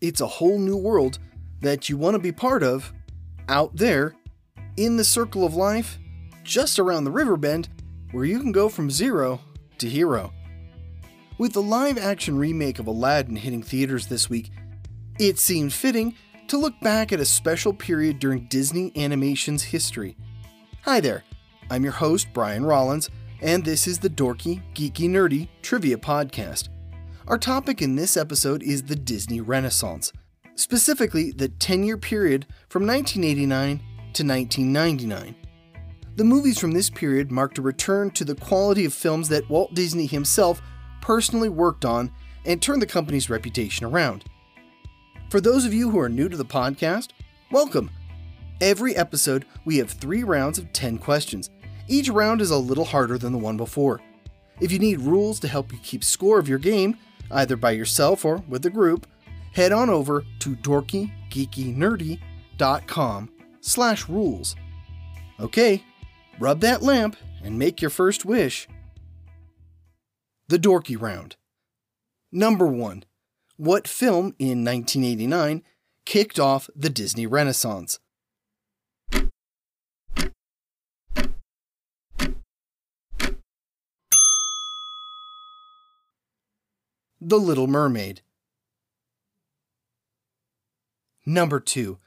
[0.00, 1.18] It's a whole new world
[1.60, 2.92] that you want to be part of
[3.48, 4.14] out there
[4.78, 5.98] in the circle of life
[6.42, 7.68] just around the river bend
[8.12, 9.40] where you can go from zero
[9.76, 10.32] to hero.
[11.36, 14.50] With the live action remake of Aladdin hitting theaters this week,
[15.18, 16.14] it seemed fitting
[16.48, 20.16] to look back at a special period during Disney Animation's history.
[20.82, 21.24] Hi there,
[21.70, 23.10] I'm your host, Brian Rollins,
[23.42, 26.68] and this is the Dorky, Geeky, Nerdy Trivia Podcast.
[27.30, 30.12] Our topic in this episode is the Disney Renaissance,
[30.56, 33.78] specifically the 10 year period from 1989
[34.14, 35.36] to 1999.
[36.16, 39.74] The movies from this period marked a return to the quality of films that Walt
[39.74, 40.60] Disney himself
[41.00, 42.10] personally worked on
[42.44, 44.24] and turned the company's reputation around.
[45.28, 47.10] For those of you who are new to the podcast,
[47.52, 47.92] welcome.
[48.60, 51.48] Every episode, we have three rounds of 10 questions.
[51.86, 54.00] Each round is a little harder than the one before.
[54.60, 56.98] If you need rules to help you keep score of your game,
[57.30, 59.06] either by yourself or with a group,
[59.52, 64.56] head on over to dorkygeekynerdy.com slash rules.
[65.38, 65.84] Okay,
[66.38, 68.68] rub that lamp and make your first wish.
[70.48, 71.36] The Dorky Round.
[72.32, 73.04] Number 1.
[73.56, 75.62] What film in 1989
[76.06, 78.00] kicked off the Disney Renaissance?
[87.22, 88.22] The Little Mermaid.
[91.26, 91.98] Number 2.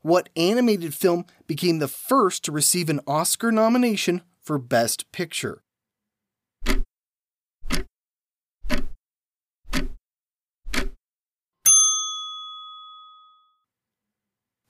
[0.00, 5.62] What animated film became the first to receive an Oscar nomination for Best Picture?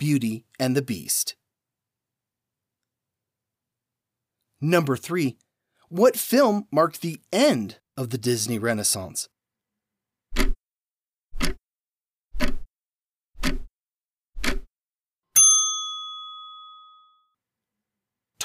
[0.00, 1.36] Beauty and the Beast.
[4.60, 5.38] Number 3.
[5.88, 9.28] What film marked the end of the Disney Renaissance?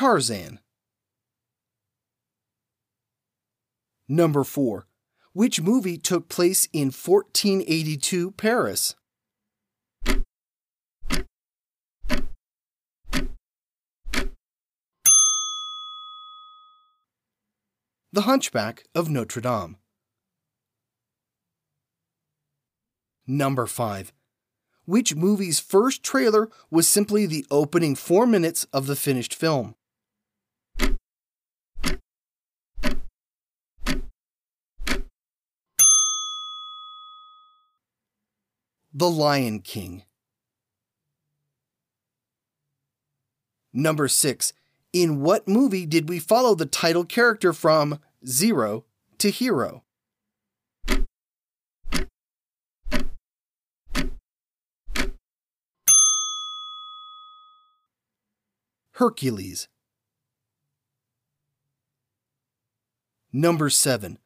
[0.02, 0.58] Tarzan.
[4.10, 4.88] Number 4.
[5.34, 8.96] Which movie took place in 1482 Paris?
[18.12, 19.78] The Hunchback of Notre Dame.
[23.28, 24.12] Number 5.
[24.86, 29.76] Which movie's first trailer was simply the opening four minutes of the finished film?
[38.94, 40.04] The Lion King.
[43.72, 44.52] Number 6.
[44.92, 48.84] In what movie did we follow the title character from Zero
[49.20, 49.84] to Hero?
[58.96, 59.70] Hercules.
[63.32, 64.20] Number 7.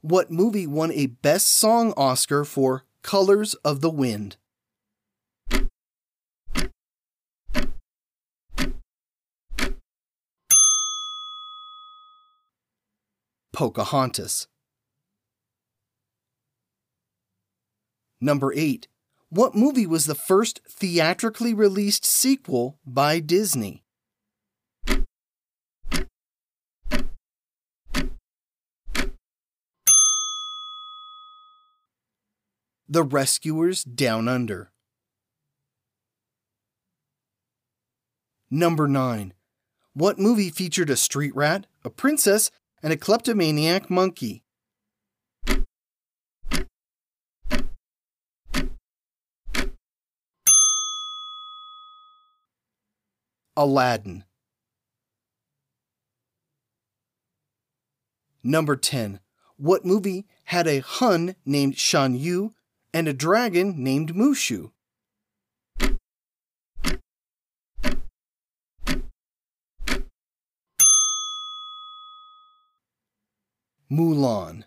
[0.00, 4.36] What movie won a Best Song Oscar for Colors of the Wind?
[13.52, 14.46] Pocahontas.
[18.20, 18.86] Number 8.
[19.30, 23.82] What movie was the first theatrically released sequel by Disney?
[32.92, 34.70] The Rescuers Down Under.
[38.50, 39.32] Number 9.
[39.94, 42.50] What movie featured a street rat, a princess,
[42.82, 44.42] and a kleptomaniac monkey?
[53.56, 54.24] Aladdin.
[58.44, 59.20] Number 10.
[59.56, 62.52] What movie had a Hun named Shan Yu
[62.94, 64.70] and a dragon named Mushu?
[73.90, 74.64] Mulan.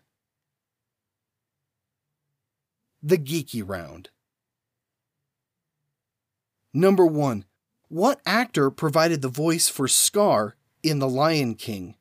[3.02, 4.10] The Geeky Round.
[6.74, 7.46] Number 1.
[7.88, 11.96] What actor provided the voice for Scar in The Lion King?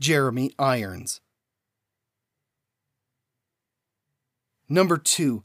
[0.00, 1.20] Jeremy Irons.
[4.66, 5.44] Number 2.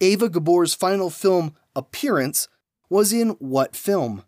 [0.00, 2.48] Eva Gabor's final film appearance
[2.88, 4.24] was in what film?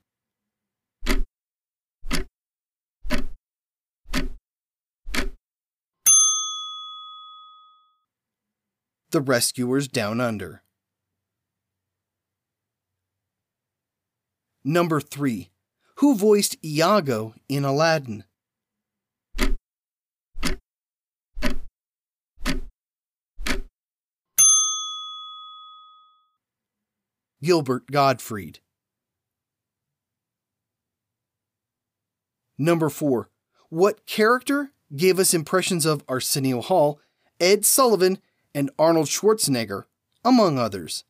[9.10, 10.62] The Rescuers Down Under.
[14.64, 15.50] Number 3.
[15.96, 18.24] Who voiced Iago in Aladdin?
[27.42, 28.60] Gilbert Gottfried.
[32.56, 33.28] Number 4.
[33.68, 37.00] What character gave us impressions of Arsenio Hall,
[37.40, 38.18] Ed Sullivan,
[38.54, 39.84] and Arnold Schwarzenegger,
[40.24, 41.02] among others?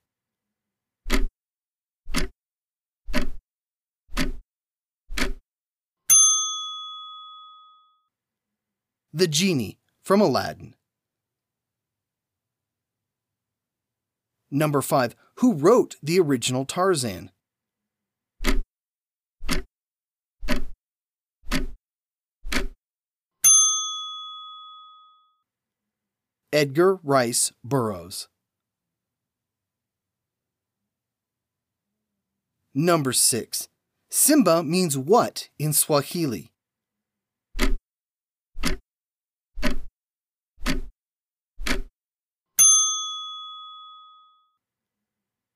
[9.13, 10.75] The Genie from Aladdin.
[14.51, 15.15] Number 5.
[15.43, 17.33] Who wrote the original Tarzan?
[26.53, 28.29] Edgar Rice Burroughs.
[32.73, 33.67] Number 6.
[34.11, 36.52] Simba means what in Swahili?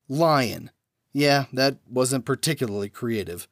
[0.08, 0.70] Lion.
[1.12, 3.48] Yeah, that wasn't particularly creative.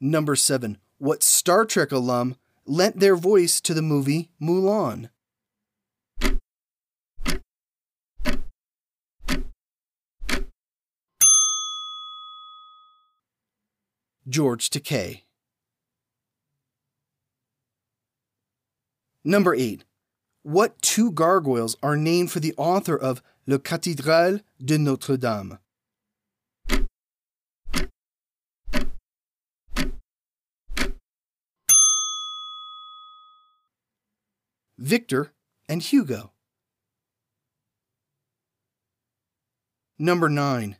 [0.00, 0.78] Number 7.
[0.98, 2.36] What Star Trek alum
[2.66, 5.08] lent their voice to the movie Mulan?
[14.28, 15.22] George Takei.
[19.24, 19.84] Number 8.
[20.44, 25.58] What two gargoyles are named for the author of Le Cathédrale de Notre Dame?
[34.78, 35.32] Victor
[35.68, 36.32] and Hugo.
[39.96, 40.76] Number 9.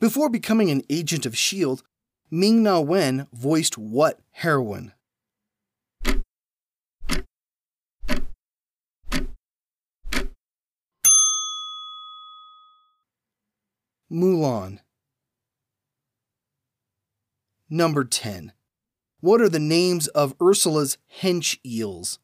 [0.00, 1.82] Before becoming an agent of S.H.I.E.L.D.,
[2.28, 4.92] Ming Na Wen voiced what heroine?
[14.10, 14.80] Mulan.
[17.68, 18.52] Number 10.
[19.20, 22.18] What are the names of Ursula's hench eels?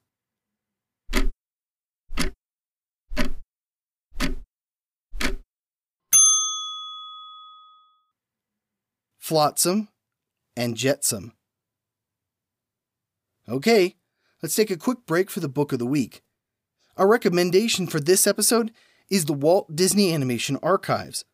[9.18, 9.88] Flotsam
[10.56, 11.32] and Jetsam.
[13.48, 13.94] Okay,
[14.42, 16.22] let's take a quick break for the book of the week.
[16.96, 18.72] Our recommendation for this episode
[19.08, 21.24] is the Walt Disney Animation Archives.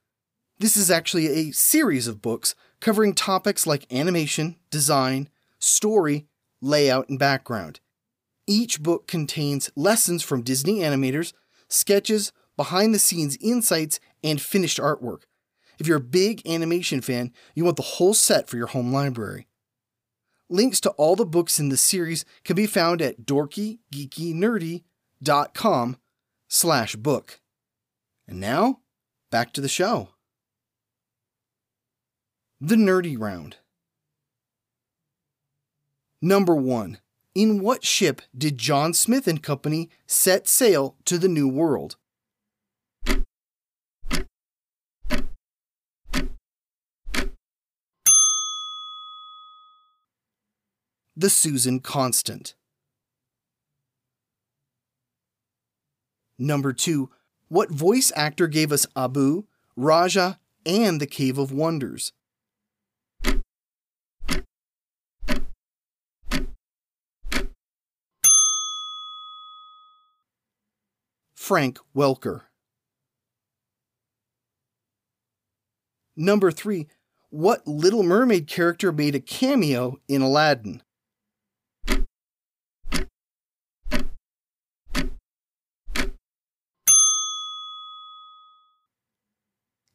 [0.62, 5.28] This is actually a series of books covering topics like animation, design,
[5.58, 6.28] story,
[6.60, 7.80] layout, and background.
[8.46, 11.32] Each book contains lessons from Disney animators,
[11.66, 15.22] sketches, behind the scenes insights, and finished artwork.
[15.80, 19.48] If you're a big animation fan, you want the whole set for your home library.
[20.48, 25.96] Links to all the books in the series can be found at dorkygeekynerdy.com
[26.46, 27.40] slash book.
[28.28, 28.78] And now,
[29.32, 30.10] back to the show.
[32.64, 33.56] The Nerdy Round.
[36.20, 36.98] Number 1.
[37.34, 41.96] In what ship did John Smith and Company set sail to the New World?
[51.16, 52.54] The Susan Constant.
[56.38, 57.10] Number 2.
[57.48, 62.12] What voice actor gave us Abu, Raja, and the Cave of Wonders?
[71.42, 72.42] Frank Welker.
[76.16, 76.86] Number 3.
[77.30, 80.84] What Little Mermaid character made a cameo in Aladdin?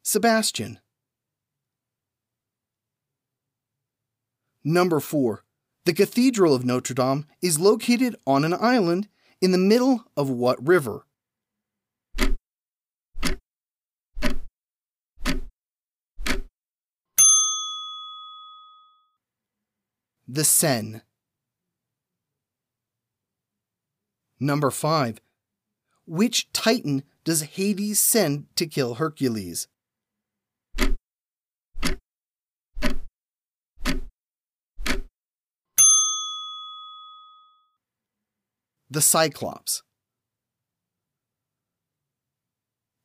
[0.02, 0.80] Sebastian.
[4.62, 5.44] Number 4.
[5.86, 9.08] The Cathedral of Notre Dame is located on an island
[9.40, 11.06] in the middle of what river?
[20.28, 21.00] The Seine.
[24.38, 25.20] Number 5.
[26.06, 29.68] Which Titan does Hades send to kill Hercules?
[38.90, 39.82] the Cyclops.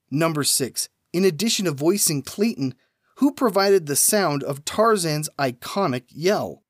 [0.10, 0.90] Number 6.
[1.12, 2.76] In addition to voicing Clayton,
[3.18, 6.63] who provided the sound of Tarzan's iconic yell?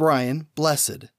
[0.00, 1.10] Brian Blessed.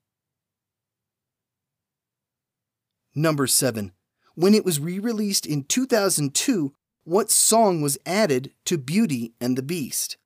[3.13, 3.91] Number 7.
[4.33, 6.73] When it was re released in 2002,
[7.03, 10.17] what song was added to Beauty and the Beast?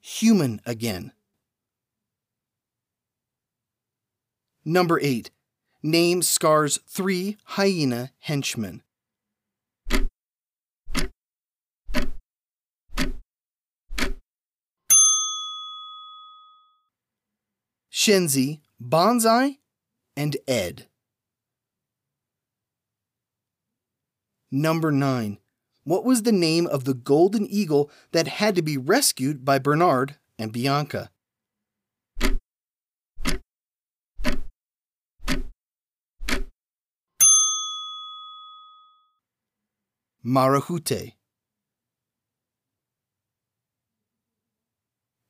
[0.00, 1.12] Human again.
[4.64, 5.30] Number 8.
[5.82, 8.82] Name Scar's three hyena henchmen.
[18.04, 19.60] Shenzi, Banzai,
[20.14, 20.88] and Ed.
[24.52, 25.38] Number 9.
[25.84, 30.16] What was the name of the golden eagle that had to be rescued by Bernard
[30.38, 31.10] and Bianca?
[40.22, 41.14] Marahute.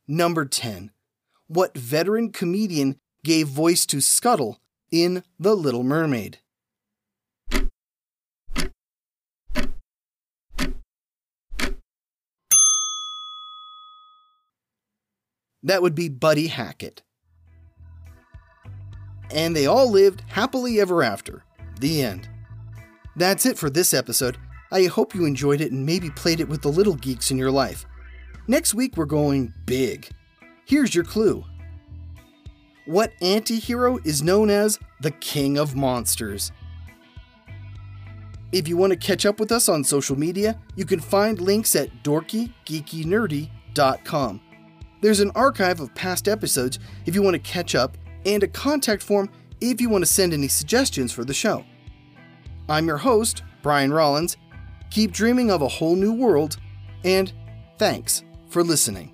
[0.09, 0.91] Number 10
[1.55, 6.39] what veteran comedian gave voice to Scuttle in The Little Mermaid.
[15.63, 17.03] That would be Buddy Hackett.
[19.31, 21.45] And they all lived happily ever after.
[21.81, 22.29] The end.
[23.17, 24.37] That's it for this episode.
[24.71, 27.51] I hope you enjoyed it and maybe played it with the little geeks in your
[27.51, 27.87] life.
[28.47, 30.11] Next week, we're going big.
[30.67, 31.45] Here's your clue.
[32.87, 36.53] What anti hero is known as the King of Monsters?
[38.53, 41.75] If you want to catch up with us on social media, you can find links
[41.77, 44.41] at dorkygeekynerdy.com.
[45.01, 49.03] There's an archive of past episodes if you want to catch up, and a contact
[49.03, 49.29] form
[49.61, 51.65] if you want to send any suggestions for the show.
[52.69, 54.39] I'm your host, Brian Rollins.
[54.91, 56.57] Keep dreaming of a whole new world,
[57.05, 57.31] and
[57.79, 59.14] thanks for listening.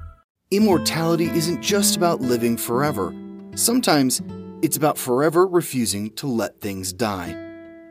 [0.53, 3.15] Immortality isn't just about living forever.
[3.55, 4.21] Sometimes
[4.61, 7.31] it's about forever refusing to let things die.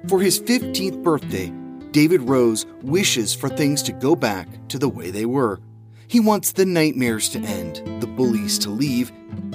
[0.08, 1.50] For his 15th birthday,
[1.92, 5.58] David Rose wishes for things to go back to the way they were.
[6.06, 9.10] He wants the nightmares to end, the bullies to leave,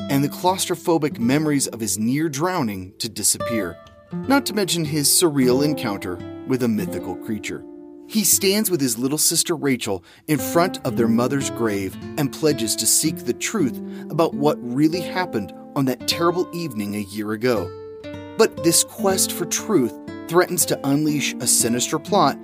[0.09, 3.77] and the claustrophobic memories of his near drowning to disappear,
[4.13, 7.63] not to mention his surreal encounter with a mythical creature.
[8.07, 12.75] He stands with his little sister Rachel in front of their mother's grave and pledges
[12.77, 13.77] to seek the truth
[14.09, 17.69] about what really happened on that terrible evening a year ago.
[18.37, 19.93] But this quest for truth
[20.27, 22.37] threatens to unleash a sinister plot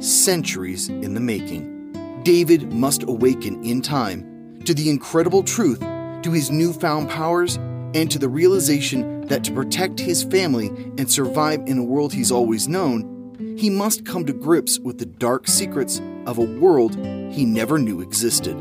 [0.00, 2.20] centuries in the making.
[2.24, 7.56] David must awaken in time to the incredible truth, to his newfound powers,
[7.94, 10.68] and to the realization that to protect his family
[10.98, 13.13] and survive in a world he's always known,
[13.56, 16.94] he must come to grips with the dark secrets of a world
[17.32, 18.56] he never knew existed.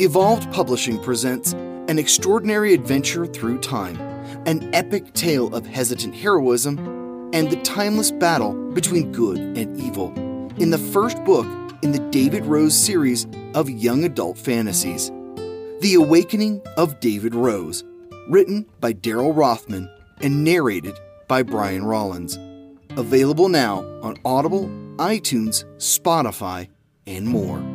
[0.00, 3.96] Evolved Publishing presents an extraordinary adventure through time,
[4.46, 6.78] an epic tale of hesitant heroism,
[7.32, 10.12] and the timeless battle between good and evil.
[10.58, 11.46] In the first book
[11.82, 15.10] in the David Rose series of young adult fantasies,
[15.80, 17.84] The Awakening of David Rose,
[18.28, 19.90] written by Daryl Rothman
[20.20, 22.38] and narrated by Brian Rollins.
[22.96, 26.68] Available now on Audible, iTunes, Spotify,
[27.08, 27.73] and more.